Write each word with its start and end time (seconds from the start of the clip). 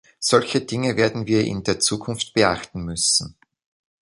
Solche 0.17 0.61
Dinge 0.65 0.97
werden 0.97 1.27
wir 1.27 1.43
in 1.45 1.63
der 1.63 1.79
Zukunft 1.79 2.33
beachten 2.33 2.81
müssen. 2.83 3.37